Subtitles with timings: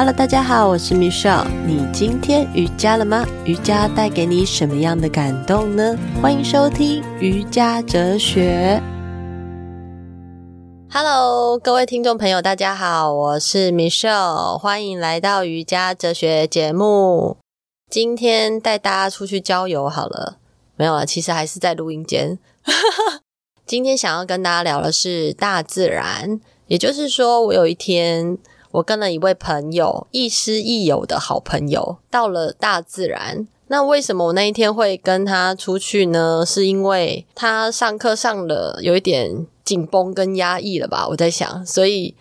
[0.00, 1.46] Hello，大家好，我是 Michelle。
[1.66, 3.22] 你今天瑜伽了吗？
[3.44, 5.94] 瑜伽带给你什么样的感动呢？
[6.22, 8.80] 欢迎收听瑜伽哲学。
[10.90, 17.36] Hello，各位听众朋友，大家好，我是 Michelle，欢迎来到瑜伽哲学节目。
[17.90, 20.38] 今天带大家出去郊游好了，
[20.76, 22.38] 没有了，其实还是在录音间。
[23.66, 28.38] 今天想要跟大家聊的是大自然，也就是说，我有一天。
[28.72, 33.46] 我跟了一位朋友，亦师亦友的好朋友，到了大自然。
[33.68, 36.44] 那为什么我那一天会跟他出去呢？
[36.46, 41.06] 是因为他上课上了有一点紧绷跟压抑了吧？
[41.08, 42.14] 我在想，所以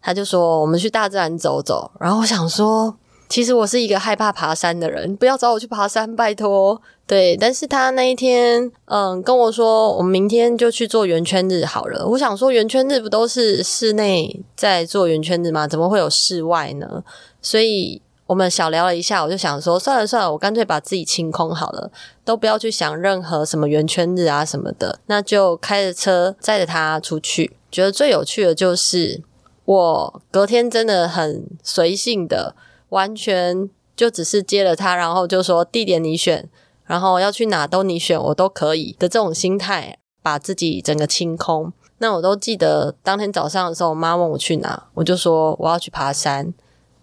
[0.00, 1.90] 他就说我们去大自然走走。
[1.98, 2.96] 然后我想说。
[3.26, 6.80] 其实我是一个害怕爬山的人，不要找我去爬山，拜托。
[7.06, 12.06] 对，但是他那一天，嗯，跟我说，我们明天就去做圆圈日好了。
[12.08, 15.68] 我想说，圆圈日不都是室内在做圆圈日吗？
[15.68, 17.04] 怎么会有室外呢？
[17.42, 21.90] 所以我们小聊了一下，我就想说，算了算了，我干脆把自己清空好了，
[22.24, 27.56] 都不要去想任何什么圆圈日啊什么的，那就开着车载着他出去。
[27.70, 29.22] 觉得最有趣的就是，
[29.66, 32.54] 我隔天真的很随性的。
[32.90, 36.48] 完全就只是接了他，然后就说地点你选，
[36.86, 41.72] 然后要去哪都你选，我都可以的这种心态，把自己整个清空。
[41.98, 46.52] 那我都记得当天早上的时候，我妈问我去哪，我就说我要去爬山，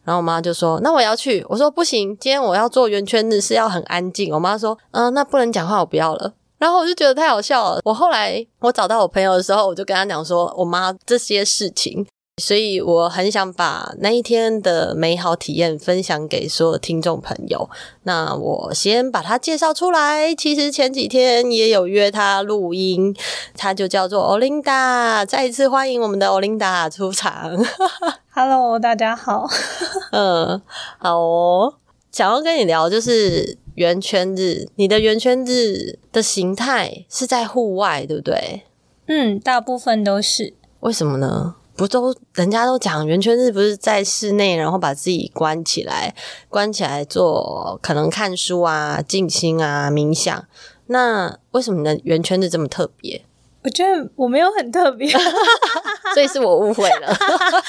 [0.03, 4.33] 然后我妈就说那我要去，我说不行，今天我要做圆圈日，是要很安静。
[4.33, 6.33] 我妈说嗯、那不能讲话，我不要了。
[6.59, 7.81] 然后我就觉得太好笑了。
[7.83, 12.05] 我后来我找到我朋友的时候，我就跟他讲说我妈这些事情。
[12.41, 17.69] 所以我很想把那一天的美好体验分享给所有听众朋友。
[18.03, 20.33] 那我先把它介绍出来。
[20.33, 23.15] 其实前几天也有约他录音，
[23.55, 25.23] 他就叫做 Olinda。
[25.25, 27.51] 再一次欢迎我们的 Olinda 出场。
[28.33, 29.47] Hello，大家好。
[30.11, 30.61] 嗯，
[30.97, 31.75] 好哦。
[32.11, 34.67] 想要跟你聊就是圆圈日。
[34.75, 38.63] 你的圆圈日的形态是在户外，对不对？
[39.07, 40.53] 嗯，大部分都是。
[40.81, 41.55] 为什么呢？
[41.81, 46.13] 不都人家都讲圆圈日不是在室内，然后把自己关起来，
[46.47, 50.45] 关起来做可能看书啊、静心啊、冥想。
[50.85, 53.25] 那为什么你的圆圈日这么特别？
[53.63, 55.09] 我觉得我没有很特别，
[56.13, 57.17] 所以是我误会了。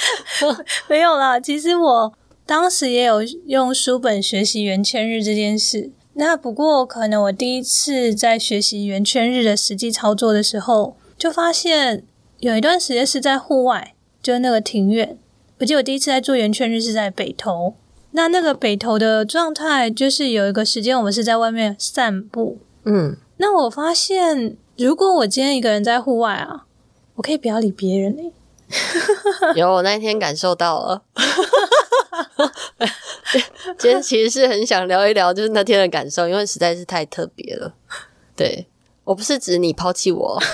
[0.88, 2.12] 没有啦，其实我
[2.44, 5.90] 当时也有用书本学习圆圈日这件事。
[6.12, 12.04] 那不过可能我第一次在学习圆圈日的实际操作的时候，就发现
[12.40, 13.94] 有一段时间是在户外。
[14.22, 15.18] 就那个庭院，
[15.58, 17.74] 我记得我第一次在做圆圈日是在北投。
[18.12, 22.58] 那那个北投的状态，就是有一个时间我们是在外面散步。
[22.84, 26.66] 嗯，那我发现，如果我今天一个人在户外啊，
[27.14, 28.32] 我可以不要理别人欸。
[29.56, 31.02] 有，我那一天感受到了。
[33.78, 37.74] 今天其实是很想聊一聊，就是那天的感受，因为实在是太特别了。
[38.36, 38.68] 对，
[39.04, 40.38] 我不是指你抛弃我。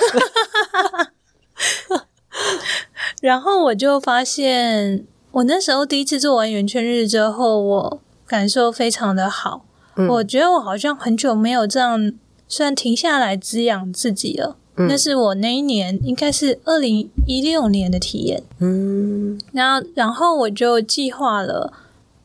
[3.21, 9.65] 然后我就发现，我那时候第一次做完圆圈日之后，我感受非常的好。
[9.97, 12.13] 嗯、我觉得我好像很久没有这样，
[12.47, 14.57] 虽然停下来滋养自己了。
[14.77, 18.41] 嗯、那是我那一年，应该是二零一六年的体验。
[18.61, 21.73] 嗯，然后，然后我就计划了，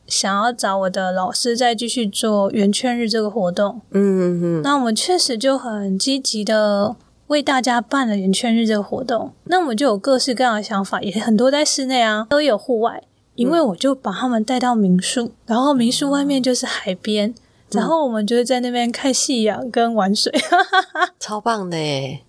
[0.06, 3.80] 想要找我的老师再继续做圆圈日这个活动。
[3.90, 4.62] 嗯嗯嗯。
[4.62, 6.94] 那我们确实就很积极的。
[7.28, 13.02] 为大家办了圆圈日这个活动，那我们就有各式各样的想法，也很多在室内啊，都有户外。
[13.34, 17.34] 因为我就把他们带到民宿，然后民宿外面就是海边，嗯、
[17.72, 20.32] 然后我们就是在那边看夕阳跟玩水，
[21.18, 22.22] 超棒的耶！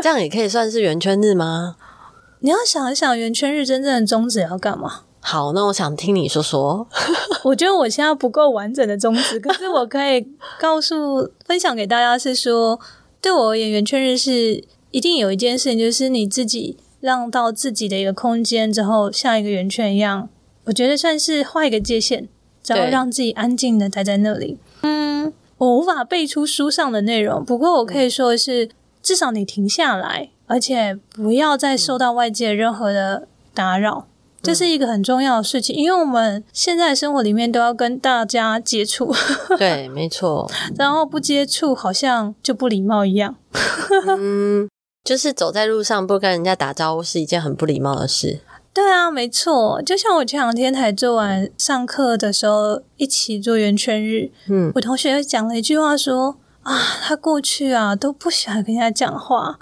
[0.00, 1.74] 这样也可以算是圆圈日吗？
[2.38, 5.00] 你要想一想，圆圈日真正的宗旨要干嘛？
[5.18, 6.86] 好，那我想听你说说。
[7.42, 10.24] 我觉得我现在不够完整的宗旨，可是我可以
[10.60, 12.78] 告诉、分享给大家是说。
[13.20, 20.28] 对我而言，圆圈日是一定有一件事情，就是你自己让到自己的一个空间之后，像一个圆圈一样，
[20.64, 22.28] 我觉得算是画一个界限，
[22.66, 24.58] 然后让自己安静的待在那里。
[24.82, 28.70] 嗯，我无法背出书上的内容，不过我可以说的是，嗯、
[29.02, 34.06] 至少你停下来，而且不要再受到外界任何的打扰。
[34.42, 39.14] 这是一个很重要的事情，因为我们现在生活里面都要跟大家接触。
[39.58, 40.50] 对，没错。
[40.76, 43.36] 然后不接触好像就不礼貌一样。
[44.18, 44.68] 嗯，
[45.04, 48.40] 就是走在路上不跟人家打招呼是一件很不礼貌的事。
[48.72, 49.82] 对啊，没错。
[49.82, 54.30] 就像我前两天才做完上课的时候，一起做圆圈日。
[54.48, 59.58] 嗯，我同学讲了一句话说啊，他过去啊都不喜欢跟人家讲话，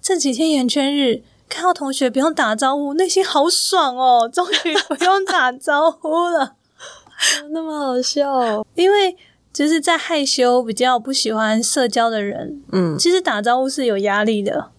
[0.00, 1.22] 这几天圆圈日。
[1.50, 4.26] 看到同学不用打招呼，内心好爽哦！
[4.32, 6.54] 终于不用打招呼了，
[7.52, 8.64] 那么好笑。
[8.74, 9.14] 因为
[9.52, 14.70] 就是在害羞、比较不喜欢社交的人，嗯，其实打招呼是有压力的。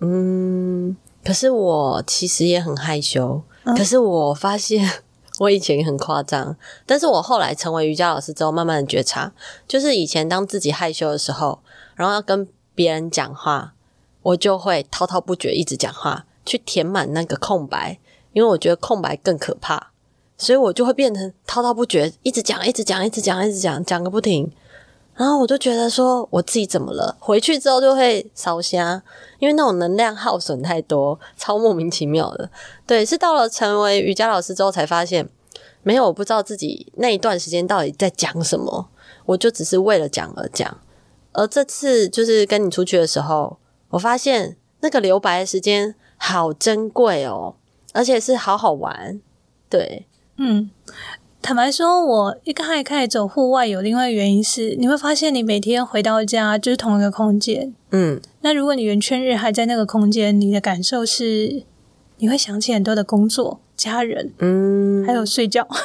[0.00, 4.88] 嗯，可是我其实也很害羞，嗯、可是我发现
[5.40, 6.56] 我以前也很夸张，
[6.86, 9.32] 但是我后来成为瑜伽老师之后，慢慢的觉察，
[9.66, 11.58] 就是以前当自己害羞的时候，
[11.96, 13.74] 然后要跟别人讲话。
[14.22, 17.98] 我就会滔滔不绝一直讲话，去填满那个空白，
[18.32, 19.90] 因为我觉得空白更可怕，
[20.36, 24.50] 所以我就会变成滔滔不绝，一直讲，一直讲，一直讲，一直讲，讲个不停。
[25.14, 27.16] 然后我就觉得说，我自己怎么了？
[27.18, 29.02] 回去之后就会烧瞎，
[29.40, 32.48] 因为那种能量耗损太多，超莫名其妙的。
[32.86, 35.28] 对，是到了成为瑜伽老师之后才发现，
[35.82, 38.88] 没有，我不知道自己那一段时间到底在讲什么，
[39.26, 40.78] 我就只是为了讲而讲。
[41.32, 43.58] 而这次就是跟你出去的时候。
[43.90, 47.54] 我发现那个留白的时间好珍贵哦，
[47.92, 49.20] 而且是好好玩。
[49.68, 50.06] 对，
[50.36, 50.70] 嗯，
[51.40, 57.74] 坦白说，我一开开始走户外，有另外原因是，你会发现你每天回到家就是同一个空间。
[57.90, 61.64] 嗯，那如果你圆圈日还在那个空间，你的感受是
[62.18, 65.66] 你会想起很多的工作、家人，嗯，还有睡觉。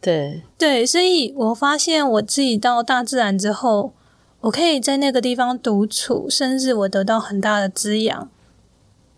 [0.00, 3.92] 对对，所以我发现我自己到大自然之后。
[4.42, 8.28] 我可以在那个地方独处，甚至我得到很大的滋养。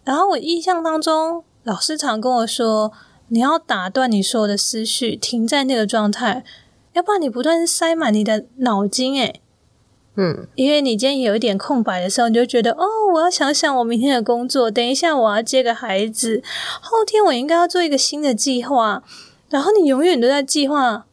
[0.05, 2.93] 然后我印象当中，老师常跟我说
[3.29, 6.45] ：“你要打断你所有的思绪，停在那个状态，
[6.95, 9.41] 要不然你不断塞满你的脑筋。”诶
[10.17, 12.85] 嗯，因为你今天有一点空白的时候，你就觉得：“哦，
[13.15, 16.43] 我要想想我明天的工作，等一下我要接个孩子，
[16.83, 19.03] 后天我应该要做一个新的计划。”
[19.49, 21.07] 然后你永远都在计划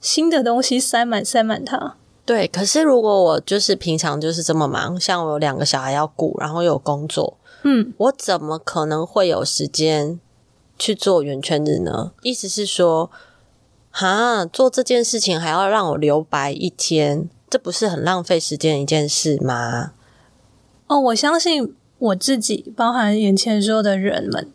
[0.00, 1.96] 新的东西，塞满塞满它。
[2.30, 10.20] 对，可是如果我就是平常就是这么忙，像我有两个小孩要顾，然后又有工作，嗯，我怎么可能会有时间
[10.78, 12.12] 去做圆圈日呢？
[12.22, 13.10] 意思是说，
[13.90, 19.90] 哈，做这件事情还要让我留白一天，这不是很浪费时间的一件事吗？
[20.86, 24.48] 哦，我相信我自己，包含眼前所有的人们，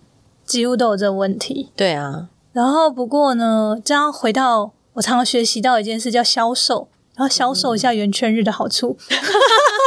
[0.45, 1.71] 几乎都有这个问题。
[1.75, 6.87] 对啊，然后不过呢，这样回到我常常学习到一件事，叫销售。
[7.15, 8.97] 然后销售一下圆圈日的好处，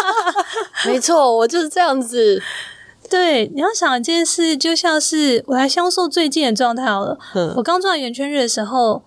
[0.87, 2.43] 没错，我就是这样子。
[3.11, 7.19] 对，你要想一件事，就像是我来销售最近的状态好了。
[7.35, 9.03] 嗯，我刚做完圆圈日的时候，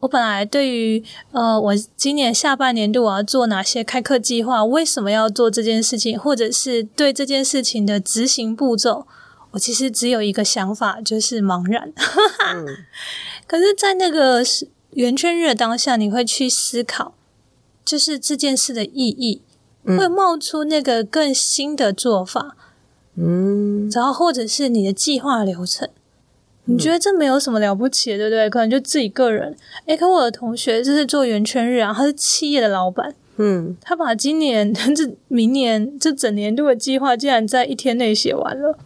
[0.00, 1.02] 我本来对于
[1.32, 9.06] 呃，我今年下半年度我要做哪些开课计划，为什么要做这件事情，或者是对这件事情的执行步骤，
[9.52, 11.92] 我其实只有一个想法，就是茫然。
[12.54, 12.66] 嗯，
[13.48, 14.42] 可是，在那个
[14.90, 17.14] 圆圈日的当下，你会去思考。
[17.86, 19.40] 就是这件事的意义，
[19.84, 22.56] 嗯、会冒出那个更新的做法，
[23.14, 25.88] 嗯，然后或者是你的计划流程，
[26.66, 28.50] 嗯、你觉得这没有什么了不起的，对不对？
[28.50, 29.56] 可能就自己个人。
[29.86, 34.74] 诶，可我的同学就是做圆圈日啊，他是企业的老板，嗯，他把今年
[35.28, 38.76] 明年这整年度的计划，竟然在一天内写完了，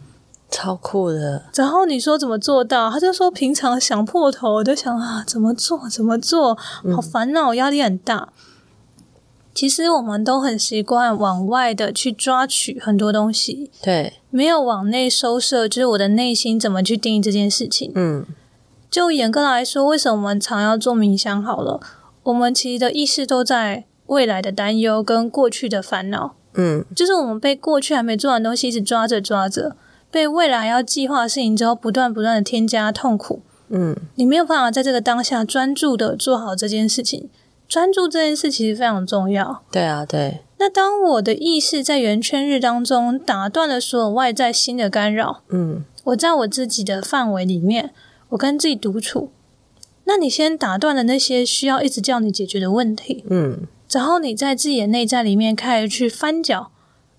[0.51, 1.45] 超酷的。
[1.55, 2.91] 然后你说怎么做到？
[2.91, 5.89] 他就说平常想破头，我就想啊，怎么做？
[5.89, 6.55] 怎么做？
[6.93, 8.29] 好烦恼，压力很大。
[9.53, 17.91] 其实我们都很习惯往外的去抓取很多东西，对，没有往内收摄，就是我的内心怎么去定义这件事情。
[17.95, 18.25] 嗯，
[18.89, 21.43] 就严格来说，为什么我们常要做冥想？
[21.43, 21.81] 好了，
[22.23, 26.35] 我们其实的意识都在未来的担忧跟过去的烦恼。
[26.53, 29.75] 嗯，就是我们被过去还没做完东西一直抓着抓着，
[30.09, 33.41] 被未来要计划的事情之后，不断不断的添加痛苦。
[33.67, 37.29] 嗯，你没有办法在这个当下专注的做好这件事情。
[37.71, 39.63] 专注这件事其实非常重要。
[39.71, 40.41] 对啊，对。
[40.57, 47.93] 那当我的意识在圆圈日当中打断了所有外在新的干扰，嗯，我在我自己的范围里面，
[48.27, 49.31] 我跟自己独处。
[50.03, 56.71] 那你先打断了那些需要一直叫你解决的问题，嗯，然后你在自己的内在里面开始去翻搅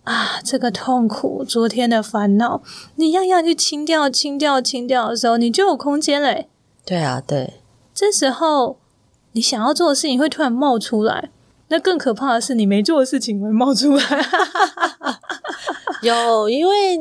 [0.05, 2.61] 啊，这个痛苦，昨天的烦恼，
[2.97, 6.51] 你样样去清掉、清掉、清掉的时候，你就有空间嘞。
[6.85, 7.55] 对啊，对。
[7.95, 8.82] 这时候。
[9.33, 11.31] 你想要做的事情会突然冒出来，
[11.69, 14.05] 那更可怕的是你没做的事情会冒出来。
[16.03, 16.99] 有，因为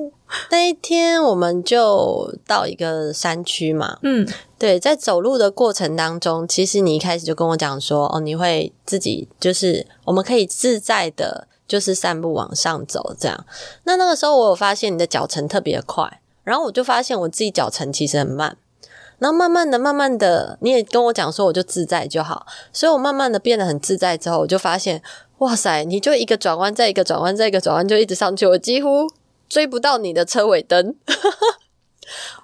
[0.51, 4.27] 那一天我们就到一个山区嘛，嗯，
[4.59, 13.45] 对，在走路的过程当中，其实你一开始就跟我讲说，哦，你会自己就是我们可以自在的，就是散步往上走这样。
[13.85, 18.55] 那那个时候我有发现你的脚程特别快，然后我就发现我自己脚程其实很慢。
[19.21, 22.47] 然后慢慢的、慢慢的，你也跟我讲说，我就自在就好。
[22.73, 24.99] 所以我慢慢的变得很自在之后，我就发现，
[25.37, 28.47] 哇塞，你就一个转弯，再一个转弯，再一个转弯，就一直上去。
[28.47, 29.07] 我几乎
[29.47, 30.95] 追不到你的车尾灯。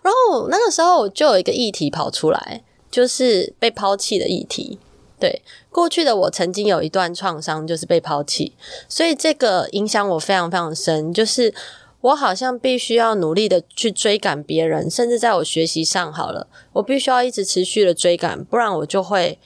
[0.04, 4.78] 然后那个时候就有一个议题跑出来，就是被抛弃的议题。
[5.20, 5.42] 对，
[5.72, 8.54] 过去的我曾经有一段创伤，就是被抛弃，
[8.88, 11.12] 所以这个影响我非常非常深。
[11.12, 11.52] 就是
[12.02, 19.40] 我好像必须要努力的去追赶别人，甚至在我学习上好了，我必须要一直持续的追赶，不然我就会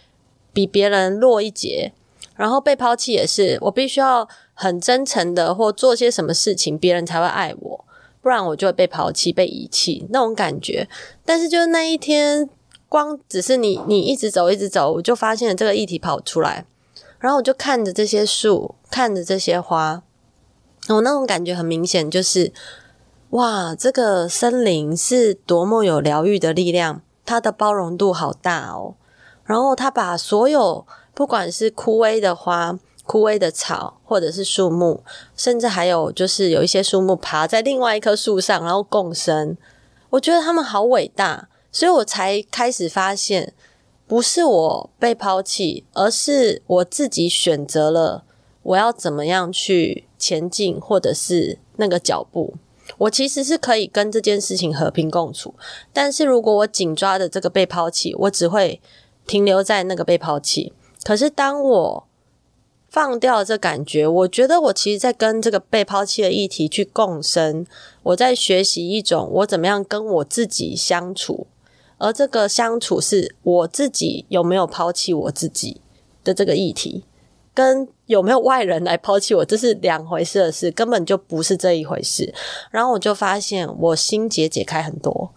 [0.53, 1.93] 比别人落一截。
[2.36, 7.86] 然后被抛弃也是，我必须要很真诚的或做些什么事情，别人才会爱我，
[8.22, 10.88] 不然我就会被抛弃、被遗弃那种感觉。
[11.24, 12.50] 但是就是那一天。
[12.91, 16.65] 光只是你，你一直走，一直走，我就发现了这个议题跑出来，
[17.20, 20.03] 然后我就看着这些树，看着这些花，
[20.96, 22.52] 我那种感觉很明显，就是
[23.32, 28.96] 哇，这个森林是多么有疗愈的力量，它的包容度好大哦。
[29.44, 35.04] 然后它把所有不管是枯萎的花、枯萎的草，或者是树木，
[35.36, 39.58] 甚至还有就是有一些树木爬在另外一棵树上，然后共生，
[40.12, 41.50] 我觉得他们好伟大。
[41.74, 43.54] 所以我才开始发现，
[44.06, 48.26] 不是我被抛弃，而是我自己选择了
[48.63, 52.56] 我要怎么样去前进，或者是那个脚步。
[52.98, 55.53] 我其实是可以跟这件事情和平共处，
[55.94, 58.82] 但是如果我紧抓着这个被抛弃，我只会
[59.25, 60.74] 停留在那个被抛弃。
[61.03, 62.08] 可是当我
[62.89, 67.65] 放掉这感觉，我觉得我其实在跟这个被抛弃的议题去共生，
[68.03, 71.48] 我在学习一种我怎么样跟我自己相处。
[71.98, 75.80] 而这个相处是我自己有没有抛弃我自己
[76.24, 77.06] 的这个议题，
[77.53, 82.34] 跟有没有外人来抛弃我，这是两回事的事，根本就不是这一回事。
[82.70, 85.31] 然后我就发现我心结解开很多，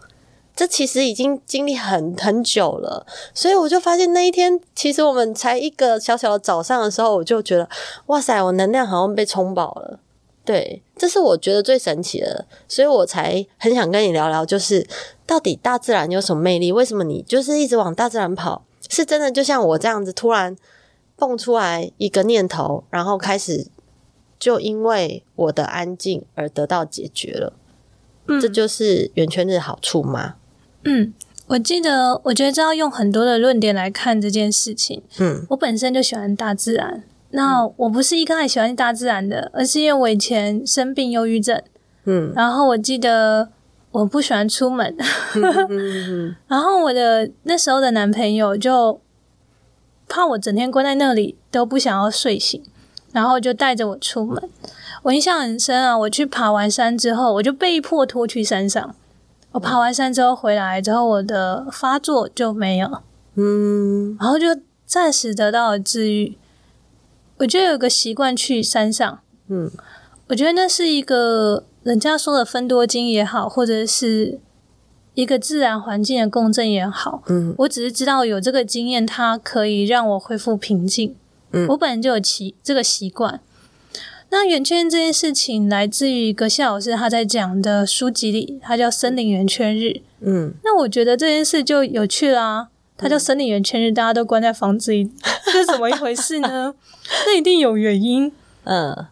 [0.55, 3.05] 这其实已经经历很很久了。
[3.33, 7.67] 所以我就发现那一天，其实我们才一个小小的早上的时候，我就觉得
[8.07, 9.99] 哇塞，我能量好像被充饱了。
[10.45, 14.87] 对，这是我觉得最神奇的，所以我才很想跟你聊聊，就是
[15.25, 16.71] 到底大自然有什么魅力？
[16.71, 18.63] 为什么你就是一直往大自然跑？
[18.87, 20.55] 是真的就像我这样子，突然
[21.17, 23.67] 蹦出来一个念头，然后开始
[24.37, 27.53] 就因为我的安静而得到解决了。
[28.27, 30.35] 嗯，这就是圆圈日的好处吗？
[30.83, 31.13] 嗯，
[31.47, 35.03] 我记得，我觉得这要用很多的论点来看这件事情。
[35.19, 37.03] 嗯，我本身就喜欢大自然。
[37.31, 41.61] 那我不是一个很喜欢大自然的，而是因为我以前生病忧郁症，
[42.05, 43.49] 嗯，然后我记得
[43.91, 44.95] 我不喜欢出门，
[46.47, 48.99] 然后我的那时候的男朋友就
[50.07, 52.63] 怕我整天关在那里都不想要睡醒，
[53.11, 54.49] 然后就带着我出门。
[55.03, 58.95] 我印象很深啊，我去爬完山之后，我就被迫拖去山上。
[59.51, 63.01] 我爬完山之后回来之后，我的发作就没有，
[63.35, 64.47] 嗯，然后就
[64.85, 66.37] 暂时得到了治愈。
[67.37, 69.71] 我觉得有个习惯去山上，嗯，
[70.27, 74.39] 我觉得那是一个人家说的分多金也好，或者是
[75.15, 81.15] 一个自然环境的共振也好，嗯，我只是知道有这个经验，它可以让我恢复平静，
[81.51, 83.41] 嗯，我本人就有习这个习惯。
[84.29, 89.85] 那圆圈这件事情来自于一个谢老师他在讲的书籍里，它叫《森林圆圈日》，
[90.21, 92.67] 嗯，那我觉得这件事就有趣啦，啊。
[92.97, 95.11] 它叫森林圆圈日，大家都关在房子里，
[95.45, 96.73] 这是怎么一回事呢？
[97.27, 98.31] 那一定有原因。
[98.63, 99.07] 嗯，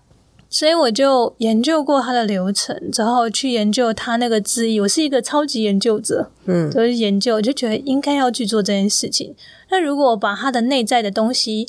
[0.54, 4.80] 所以我就研究过它的流程，然后去研究它那个字义。
[4.80, 9.34] 我是一个超级研究者，嗯，都是研究，我就觉得应该要去做这件事情。
[9.72, 11.68] 那如果我把它的内在的东西，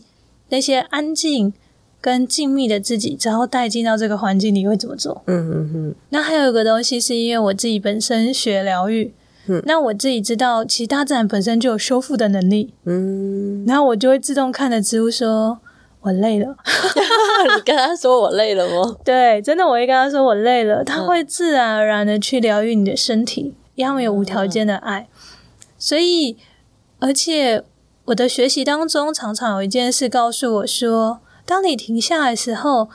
[0.50, 1.54] 那些安静
[2.02, 5.22] 跟静谧的自己，然后带进到这个环境里，会怎么做？
[5.28, 5.94] 嗯嗯嗯。
[6.10, 9.14] 那还有一个东西，是因为我自己本身学疗愈。
[9.46, 12.74] 嗯，那我自己知道，其实大自然本身就有修复的能力。
[12.84, 15.58] 嗯，然后我就会自动看着植物说
[16.04, 16.54] ：“我累了。
[17.56, 18.96] ”你跟他说我累了吗？
[19.04, 20.84] 对，真的，我会跟他说我累了。
[20.84, 25.08] 他会自然而然的去疗愈你的身体，因为他们有无条件的爱。
[25.78, 26.36] 所以，
[27.00, 27.62] 而且
[28.06, 32.88] 我的学习当中，常常有一件事告诉我说：当你停下来的时候。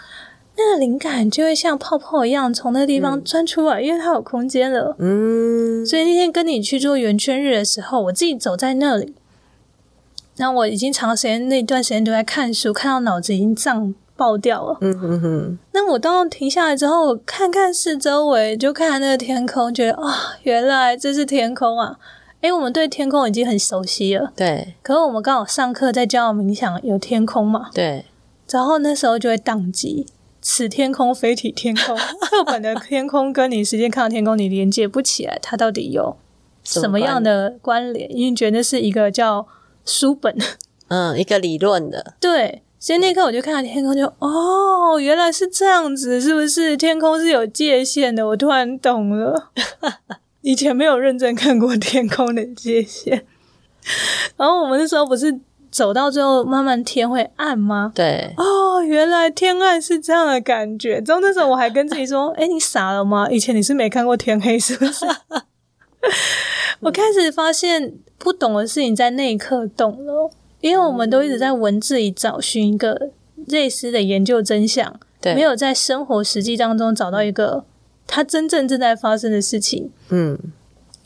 [0.61, 4.93] 那个灵感就会像泡泡一样从那个地方钻出来，嗯，因为它有空间了。
[4.99, 9.15] 嗯，所以那天跟你去做圆圈日的时候，我自己走在那里，
[10.39, 14.77] 然后我已经长时间那段时间都在看书，看到脑子已经胀爆掉了。
[14.79, 15.59] 嗯哼哼。
[15.73, 21.99] 那我当停下来之后，看看四周围，就看那个天空，觉得啊，哦，原来这是天空啊！
[22.39, 24.31] 诶，我们对天空已经很熟悉了。
[24.33, 24.75] 对。
[24.81, 27.69] 可是我们刚好上课在教冥想，有天空嘛？
[27.73, 28.05] 对。
[28.49, 30.05] 然后那时候就会宕机。
[30.41, 36.15] 此天空非彼天空， 课本的天空跟你实际看到天空，你连接不起来，它到底有
[36.63, 38.09] 什么样的关联？
[38.15, 39.45] 因为觉得是一个叫
[39.89, 40.37] 书本，
[40.89, 42.13] 嗯，一个理论的。
[42.19, 46.77] 对，所以那一刻我就看到天空就，就哦，原来是这样子，是不是？
[46.77, 49.51] 天空是有界限的，我突然懂了。
[50.41, 53.25] 以前没有认真看过天空的界限。
[54.37, 55.37] 然后我们那时候不是
[55.71, 57.91] 走到最后，慢慢天会暗吗？
[57.93, 58.33] 对。
[58.37, 61.01] 哦，原来天暗是这样的感觉。
[61.01, 63.27] 之后那时候我还跟自己说：“诶， 你傻了吗？
[63.29, 65.05] 以前你是没看过天黑，是不是？”
[66.81, 70.29] 我开始发现不懂的事情在那一刻懂了，
[70.61, 73.11] 因为我们都一直在文字里找寻一个
[73.47, 77.65] 类似的研究真相，对，没有在生活实际当中找到一个
[78.07, 79.91] 它真正正在发生的事情。
[80.09, 80.37] 嗯，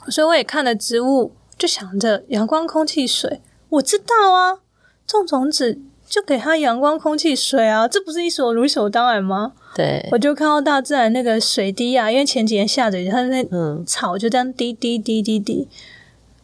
[0.10, 4.60] 所以我也看了植物，就想着阳光、空气、水，我知道啊，
[5.08, 9.54] 种种子就给它阳光、空气、水啊，这不是一所理所当然吗？
[9.76, 13.44] 对，我就看到大自然那个水滴啊，因为前几天下着雨，它那
[13.86, 15.68] 草就这样滴滴滴滴滴，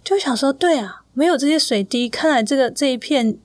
[0.03, 3.37] 就想说，对啊，没有这些水滴，看来这个这一片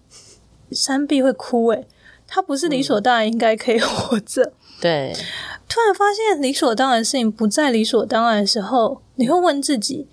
[0.71, 1.85] 山壁会枯萎，
[2.27, 4.55] 它不是理所当然应该可以活着。
[4.81, 5.13] 对，
[5.69, 10.07] 突然发现理所当然的事情不再理所当然的时候，你会问自己，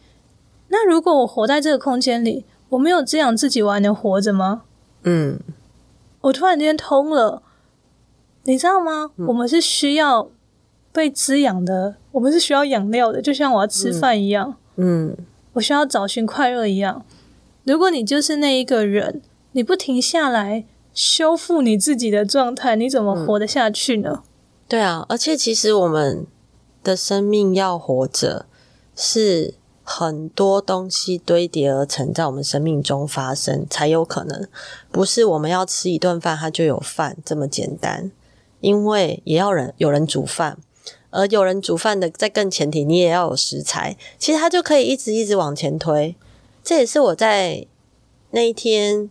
[0.67, 4.63] 那如果我活在这个空间里，我没有滋养自己，我还能活着吗？
[5.03, 5.39] 嗯，
[6.19, 7.41] 我突然间通了。
[8.43, 9.11] 你知道吗？
[9.17, 10.29] 嗯、我们是需要
[10.91, 14.55] 被滋养的，我们是需要养料的，就像我要吃饭一样。
[14.75, 15.17] 嗯，嗯，
[15.53, 17.05] 我需要找寻快乐一样。
[17.63, 19.21] 如果你就是那一个人，
[19.51, 24.09] 你不停下来修复你自己的状态，你怎么活得下去呢？
[24.11, 24.23] 嗯、
[24.67, 26.25] 对啊，而且其实我们
[26.83, 28.47] 的生命要活着，
[28.95, 34.47] 是很多东西堆叠而成，在我们生命中发生才有可能，
[34.91, 38.11] 不是我们要吃一顿饭，它就有饭这么简单。
[38.61, 40.57] 因为也要人有人煮饭，
[41.09, 43.97] 而有人煮饭的，在更前提，你也要有食材。
[44.19, 46.15] 其实它就可以一直一直往前推。
[46.63, 47.65] 这也是我在
[48.29, 49.09] 那一天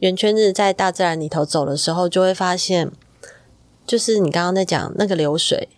[0.00, 2.90] 圆圈日在大自然里头走的时候，就会发现，
[3.86, 5.68] 就是你刚刚在讲那个流水，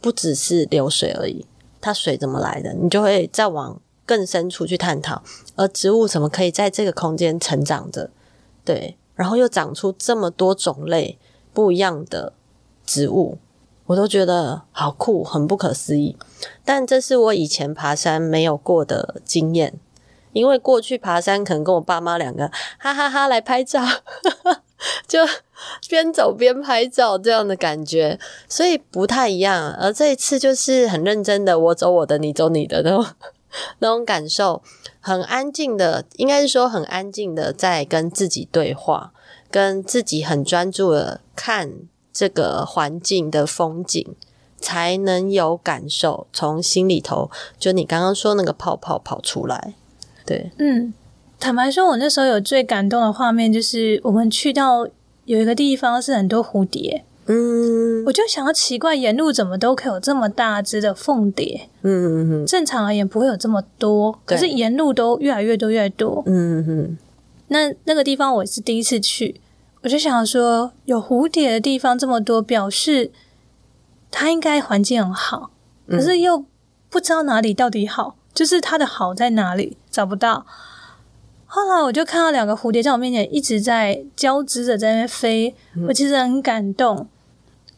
[0.00, 1.44] 不只是流水而已，
[1.82, 2.72] 它水怎么来的？
[2.72, 5.22] 你就会再往更深处去探讨。
[5.56, 8.10] 而植物怎么可以在这个空间成长的？
[8.64, 11.18] 对，然后又长出这么多种类。
[11.52, 12.32] 不一样的
[12.90, 13.38] 植物，
[13.86, 16.16] 我都觉得好酷，很不可思议。
[16.64, 19.78] 但这是我以前爬山没有过的经验，
[20.32, 23.80] 因为过去爬山可能跟我爸妈两个哈哈哈来拍照，
[25.06, 25.20] 就
[25.88, 29.72] 边走边拍照这样的感觉，所以不太一样。
[29.74, 33.06] 而这一次就是很认真的，我走我的，你走你的那种
[33.78, 34.64] 那种感受，
[34.98, 39.12] 很安静的，应该是说很安静的在跟自己对话。
[39.52, 41.72] 跟自己很专注的看
[42.20, 44.06] 这个环境的风景，
[44.58, 49.72] 才能有感受，从心里头，就你刚刚说那个泡泡跑出来。
[50.26, 50.92] 对，嗯，
[51.38, 54.86] 坦白说，我那时候有最感动的画面，就是我们去到
[55.24, 66.98] 有一个地方是很多蝴蝶，嗯，我就想要奇怪，沿路怎么都可以有这么大只的凤蝶，嗯嗯嗯，正常而言不会有这么多，可是沿路都越来越多，越多，嗯嗯。
[67.48, 69.40] 那那个地方我是第一次去，
[69.82, 73.10] 我就想说，有蝴蝶的地方这么多，表示
[74.10, 75.50] 它应该环境很好，
[75.88, 76.44] 可是又
[76.88, 80.44] 不知道哪里到底好，就是它的好在哪里找不到。
[81.46, 85.54] 后来我就看到两个蝴蝶在我面前一直在交织着在那边飞，
[85.88, 87.08] 我其实很感动。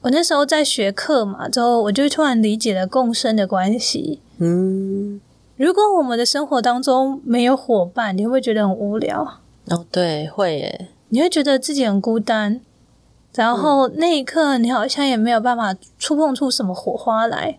[0.03, 4.21] 我那时候在学课嘛，之后我就突然理解了共生的关系。
[4.39, 5.21] 嗯，
[5.57, 9.39] 如果我们的生活当中没有伙伴，你会不会觉得很无聊？
[9.69, 10.89] 哦，对，会耶。
[11.15, 12.63] 你会觉得自己很孤单，
[13.35, 17.59] 然后那一刻你好像也没有办法触碰出什么火花来。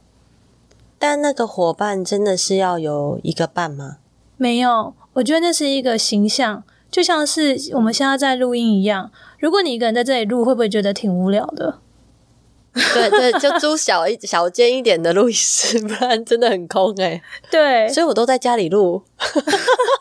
[0.97, 3.97] 但那个伙伴真的是要有一个伴吗？
[4.37, 9.11] 没有，我觉得那是一个形象，就像是我们现在在录音一样。
[9.37, 11.77] 如果你一个人在这里录，会不会觉得挺无聊的？
[12.73, 17.21] 对对，就租小一小间一点的录音室， 不然真的很空哎。
[17.51, 19.03] 对，所以我都在家里录。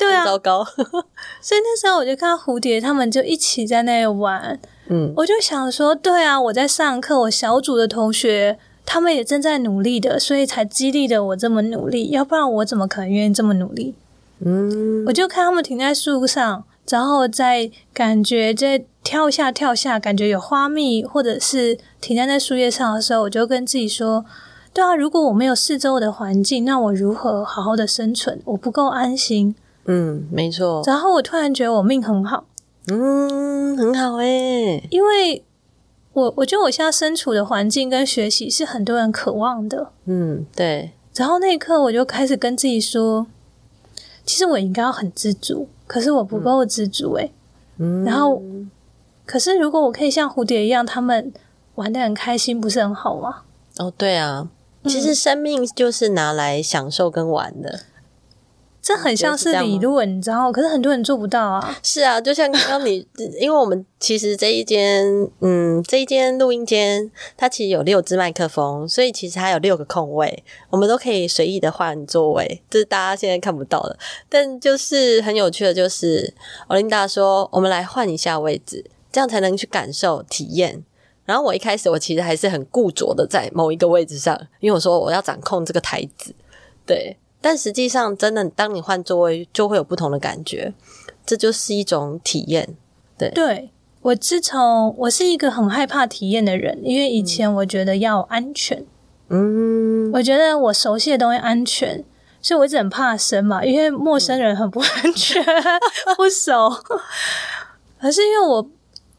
[0.00, 0.64] 对啊，糟糕！
[1.40, 4.58] 所以那时候我就看到蝴蝶，他们就一起在那里玩。
[4.88, 12.10] 嗯，我就想说，对啊，我在上课，我小组的同学他们也正在努力的，所以才激励的我这么努力。
[12.10, 13.94] 要不然我怎么可能愿意这么努力？
[14.40, 24.24] 嗯，我就看他们停在树上，然后再感觉在跳下跳下，感觉有花蜜，或者是停在那树叶上的时候，我就跟自己说。
[24.72, 28.40] 对啊，如果我没有四周的环境，那我如何好好的生存？
[28.44, 29.54] 我不够安心。
[29.86, 30.82] 嗯，没错。
[30.86, 32.44] 然后我突然觉得我命很好。
[32.88, 34.86] 嗯，很好诶。
[34.90, 35.44] 因为
[36.12, 39.90] 我我觉得我现在身处的环境跟学习是很多人渴望的。
[40.06, 40.92] 嗯，对。
[41.14, 43.26] 然后那一刻我就开始跟自己说，
[44.24, 47.32] 其实我应该要很知足，可是我不够知足诶。
[47.78, 48.04] 嗯。
[48.04, 48.42] 然后
[49.26, 51.32] 可是如果我可以像蝴蝶一样，他们
[51.74, 53.42] 玩的很开心，不是很好吗？
[53.78, 54.48] 哦，对啊，
[54.84, 57.80] 其实生命就是拿来享受跟玩的。
[58.82, 60.50] 这很像是理论，你知道？
[60.50, 61.78] 可是很多人做不到啊。
[61.82, 63.06] 是啊，就像刚刚你，
[63.38, 65.04] 因为我们其实这一间，
[65.40, 73.98] 嗯，这一间录音间，它其实有六支麦克风，所以其实它有六个空位，我们都可以随意的换座位，这是大家现在看不到的。
[74.30, 76.32] 但就是很有趣的，就是
[76.68, 80.82] 欧琳达说，我们来换一下位置，这样才能去感受体验。
[81.26, 86.34] 然后我一开始我其实还是很固着的在某一个位置上，因为我说我要掌控这个台子，
[86.86, 87.16] 对。
[87.40, 90.74] 但实际上，真的，当你换座位，就会有不同的感觉。
[91.24, 92.76] 这就是一种体验。
[93.16, 93.70] 对，对
[94.02, 98.84] 我自从我是一个很害怕体验的人，因为以前我觉得要安全，
[99.28, 102.04] 嗯，我觉得我熟悉的东西安全，
[102.42, 105.44] 所以我一直很怕生嘛，因为陌生人很不安全，
[106.16, 106.70] 不熟。
[108.00, 108.70] 可是因为我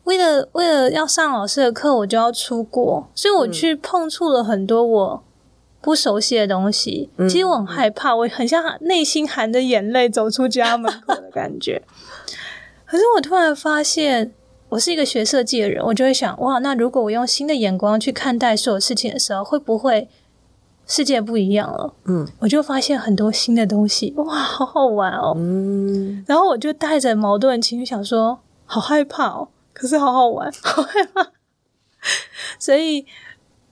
[0.04, 5.24] 为了为了要上老师的课，我就要出国，所以我去碰触了很多我。
[5.82, 11.82] 不熟悉的东西，其实我很害怕，我很像内心含着眼泪走出家门口的感觉。
[12.86, 14.32] 可是我突然发现，
[14.70, 20.08] 我是一个学设计的人，我就会想：哇，那如果我用新的眼光去看待所有事情的时候，会不会
[20.86, 21.94] 世界不一样了？
[22.06, 25.34] 嗯，我就发现很多新的东西，哇，好好玩哦。
[25.36, 31.32] 嗯，然后我就带着矛盾情绪想说：好害怕哦，可是好好玩，好害怕。
[32.60, 33.08] 所以。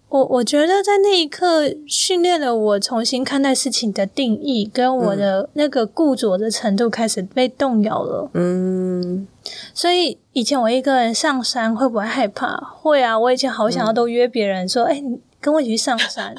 [0.10, 8.30] 我我觉得在那一刻训练了我重新看待事情的定义，跟我的那个固着的程度开始被动摇了。
[8.34, 9.28] 嗯，
[9.74, 12.58] 所以以前我一个人上山会不会害怕？
[12.82, 16.36] 会啊，我以前好想要都约别人说，哎、嗯，你跟我一起去上山。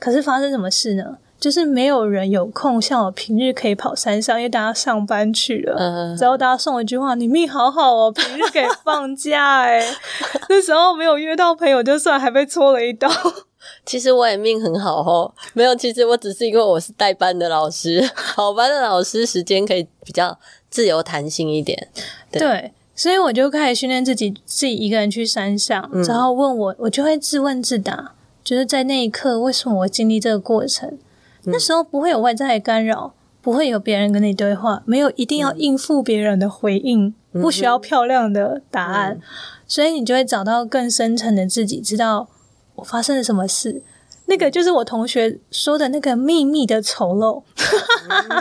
[0.00, 1.18] 可是发生什么事呢？
[1.42, 5.74] 就是没有人有空，像我平日可以跑山上，因为大家上班去了。
[5.76, 9.84] 嗯，然后大家送我一句话：“你命好好哦，平日可以放假。”哎，
[10.48, 13.10] 那时候没有约到朋友，就算还被戳了一刀。
[13.84, 20.38] 其实我也命很好哦，没有，其实我只是因为我是代班的老师，好班的老师时间可以比较
[20.70, 21.88] 自由弹性一点。
[22.30, 28.12] 对，对，所以我就开始训练自己，自己一个人去山上，嗯，然后问我，我就会自问自答，
[28.44, 30.98] 就是在那一刻，为什么我经历这个过程？
[31.44, 39.22] 那时候不会有外在的干扰，不会有别人跟你对话，没有一定要应付别人的回应，嗯、不需要漂亮的答案，嗯，
[39.66, 42.28] 所以你就会找到更深层的自己，知道
[42.76, 43.82] 我发生了什么事。
[44.26, 47.42] 那个就是我同学说的那个秘密的丑陋。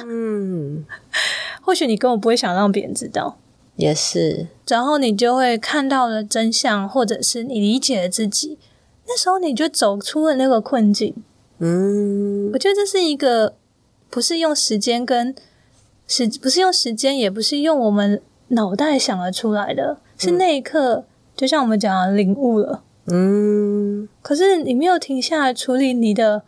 [0.06, 0.86] 嗯，
[1.62, 3.38] 或许你根本不会想让别人知道，
[3.76, 4.48] 也是。
[4.68, 8.60] 然后你就会看到了真相，或者是你理解了自己。
[9.08, 11.16] 那时候你就走出了那个困境。
[11.63, 13.54] 嗯，我觉得这是一个
[14.10, 15.36] 不是用时间跟
[16.08, 22.84] 时，不是用时间，也不是用我们脑袋想得出来的，是那一刻，就像我们讲的领悟了。
[23.06, 26.41] 嗯，可是你没有停下来处理你的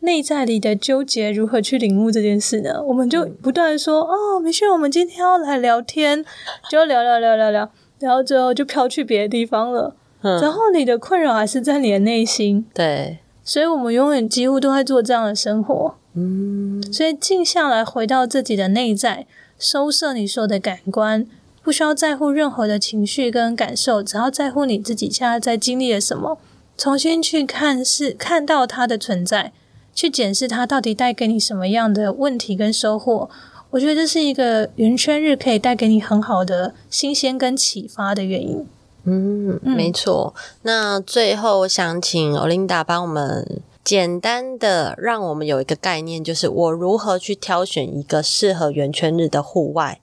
[0.00, 2.80] 内在里的纠结，如何去领悟这件事呢？
[2.84, 6.24] 我们就不断说、嗯、哦，没事，我们今天要来聊天，
[6.70, 9.96] 就聊聊聊聊聊，然后最后就飘去别的地方了。
[10.22, 12.64] 嗯，然后你的困扰还是在你的内心。
[12.72, 13.18] 对。
[13.44, 19.26] 所以我们永远几乎都在做这样的生活，嗯，所以静下来，回到自己的内在，
[19.58, 21.26] 收摄你所有的感官，
[21.62, 26.38] 不需要在乎任何的情绪跟感受，只要在乎你自己现在在经历了什么，
[26.78, 29.52] 重新去看是看到它的存在，
[29.94, 33.28] 去检视它到底带给你什么样的问题跟收获。
[33.70, 38.66] 我觉得这是一个圆圈日可以带给你很好的新鲜跟启发的原因。
[39.04, 40.34] 嗯，没错。
[40.62, 50.00] 那最后，我想请欧琳达帮我们简单的让我们有一个概念，就是我如何去挑选一个适合圆圈日的户外。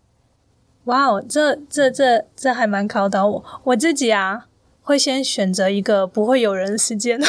[0.86, 3.44] 哇哦，这这这这还蛮考倒我。
[3.66, 4.46] 我自己啊，
[4.82, 7.22] 会先选择一个不会有人的时间。
[7.24, 7.28] 啊、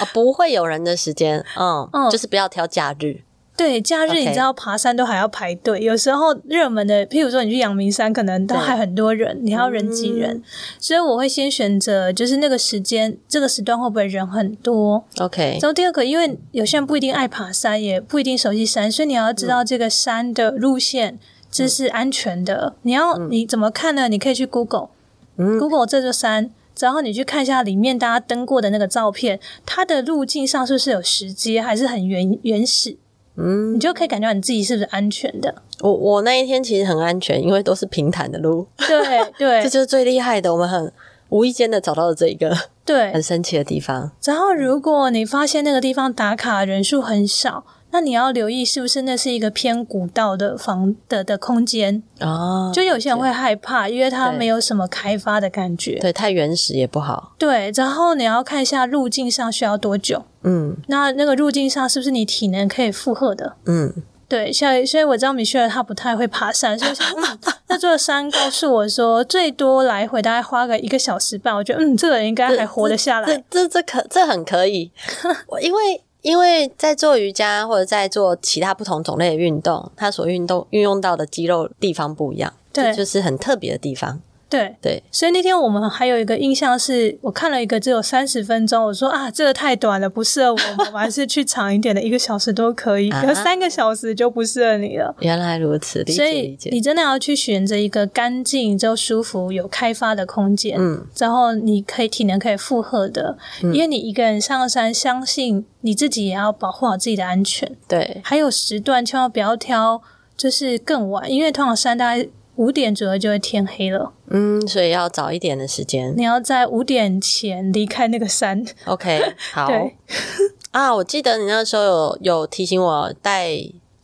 [0.00, 3.20] 哦，不会有人的时间，嗯，嗯，就是不要挑假日。
[3.60, 10.42] 对，假日你知道爬山都还要排队.有时候热门的，譬如说你去阳明山，可能都还很多人，你还要人挤人，嗯，
[10.78, 15.58] 所以我会先选择就是那个时间，这个时段会不会人很多？OK。
[15.60, 21.18] 然后第二个，因为有些人不一定爱爬山，也不一定熟悉山，所以你要知道这个山的路线，
[21.50, 22.72] 这是安全的。
[22.76, 24.08] 嗯、你要你怎么看呢？
[24.08, 32.96] 你可以去 Google，Google、嗯、Google 这座山，然后你去看一下里面大家登过的那个照片，它的路径上是不是有石阶，还是很原原始？
[33.40, 35.54] 嗯，你就可以感觉到你自己是不是安全的。
[35.80, 38.66] 我我那一天其实很安全，因为都是平坦的路。
[38.76, 38.98] 对
[39.38, 40.52] 对，这就是最厉害的。
[40.52, 40.92] 我们很
[41.30, 44.10] 无意间的找到了这一个对很神奇的地方。
[44.24, 52.70] 然后，如果你发现那个地方打卡人数很少，那你要留意是不是那是一个偏古道的房的的空间哦。
[52.74, 57.34] 就有些人会害怕，因为它没有什么开发的感觉，对，太原始也不好。
[57.38, 63.56] 对，然后你要看一下路径上需要多久，嗯，那那个路径上是不是你体能可以负荷的？
[63.66, 63.92] 嗯。
[64.30, 73.26] 对，所以所以我知道米歇尔他不太会爬山，所以我想，嗯，那座山告诉我说，最多来回大概花个一个小时半，我觉得，嗯，这个人应该还活得下来。
[73.26, 74.92] 这这这，这可这很可以，
[75.60, 84.20] 因为因为在做瑜伽或者在做其他不同种类的运动，它所运动运用到的肌肉地方不一样，对，这就是很特别的地方。
[84.50, 84.76] 对。
[84.82, 95.14] 对，所以那天我们还有一个印象是，我看了一个只有三十分钟，我说啊，这个太短了，不适合我们，我还是去长一点的，一个小时都可以，有三个小时就不适合你了。
[95.20, 107.70] 原来如此，理解，所以你真的要去选择一个干净、就舒服、有开发的空间，嗯，然后你可以体能可以负荷的，嗯，因为你一个人上山，相信你自己也要保护好自己的安全。
[107.86, 110.02] 对，还有时段，千万不要挑，
[110.36, 112.28] 就是更晚，因为通常山大概。
[112.60, 116.12] 五点左右就会天黑了，嗯，所以要早一点的时间。
[116.14, 118.62] 你要在五点前离开那个山。
[118.84, 119.66] OK， 好。
[119.66, 119.96] 对
[120.70, 123.48] 啊，我记得你那时候有有提醒我带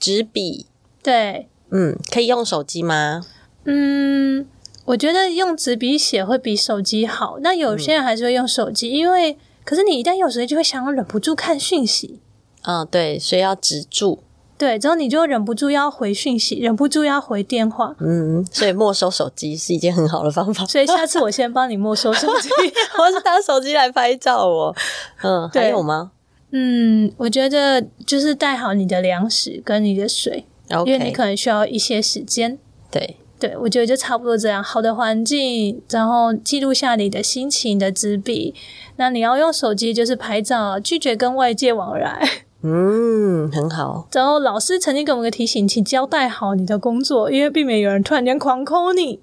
[0.00, 0.64] 纸笔。
[1.02, 3.26] 对，嗯，可以用手机吗？
[3.64, 4.46] 嗯，
[4.86, 7.36] 我觉得用纸笔写会比手机好。
[7.42, 12.20] 那有些人还是会用手机，嗯，因为可是你一旦用手机就会想要忍不住看讯息。
[12.62, 14.22] 嗯，对，所以要止住。
[14.58, 17.94] 对，之后你就忍不住要回讯息，忍不住要回电话。
[18.00, 20.64] 嗯，所以没收手机是一件很好的方法。
[20.64, 22.48] 所以下次我先帮你没收手机，
[22.98, 24.74] 我是拿手机来拍照哦。
[25.22, 26.12] 嗯，还有吗？
[26.52, 30.86] 嗯，我觉得就是带好你的粮食跟你的水，okay.
[30.86, 32.58] 因为你可能需要一些时间。
[32.90, 34.64] 对，对，我觉得就差不多这样。
[34.64, 38.54] 好的环境，然后记录下你的心情的纸笔。
[38.96, 42.45] 那你要用手机就是拍照，拒绝跟外界往来。
[42.62, 44.08] 嗯，很好。
[44.12, 49.20] 然后老师曾经给我们个提醒，请交代好你的工作，因为避免有人突然间狂 call 你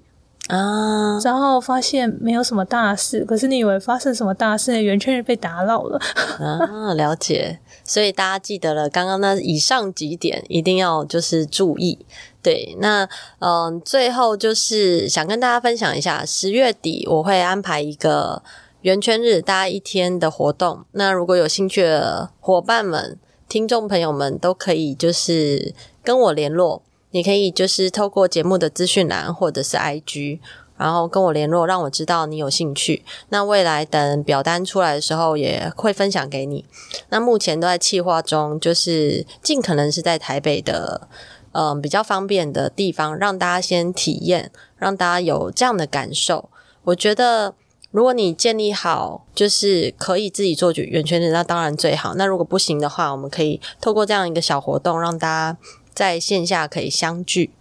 [0.48, 1.18] 啊。
[1.22, 6.00] 然后发现没有什么大事，可是你以为发生什么大事，圆圈被打扰了
[6.38, 6.94] 啊。
[6.94, 11.98] 了解，所以大家记得了，刚刚那以上几点一定要就是注意。
[12.40, 13.08] 对，那
[13.40, 18.42] 嗯，最后就是想跟大家分享一下，十月底我会安排一个
[18.82, 20.84] 圆圈日，大家一天的活动。
[20.92, 23.18] 那如果有兴趣的伙伴们，
[23.54, 30.40] 听众朋友们都可以就是跟我联络，你可以就是透过节目的资讯栏或者是 IG，
[30.76, 33.04] 然后跟我联络，让我知道你有兴趣。
[33.28, 36.64] 那未来等表单出来的时候也会分享给你。
[37.10, 41.06] 那目前都在企划中，就是尽可能是在台北的，
[41.52, 46.50] 嗯、比较方便的地方，让大家先体验，让大家有这样的感受。
[46.82, 47.54] 我觉得。
[47.94, 52.16] 如果你建立好，就是可以自己做圆圈日，那当然最好。
[52.16, 55.58] 那如果不行的话，我们可以透过这样一个小活动，让大家
[55.94, 57.52] 在线下可以相聚。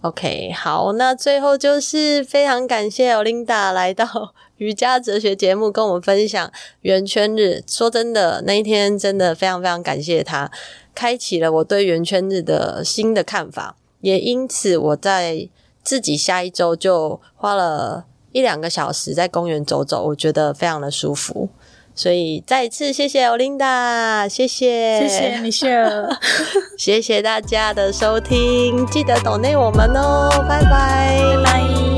[0.00, 7.62] OK，好，那最后就是非常感谢 Olinda 来到 瑜伽哲学节目，跟我们分享圆圈日。
[7.66, 10.50] 说真的，那一天真的非常非常感谢他，
[10.94, 13.76] 开启了我对圆圈日的新的看法。
[14.00, 15.50] 也因此，我在
[15.82, 18.06] 自己下一周就花了。
[18.34, 21.48] 一两个小时在公园走走，我觉得非常的舒服，
[21.94, 26.16] 所以再一次谢谢 Olinda，谢谢，谢谢 Michelle，
[26.76, 31.93] 谢谢大家的收听，记得 donate 我们哦，拜拜，拜拜。